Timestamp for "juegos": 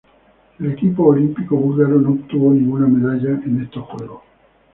3.83-4.23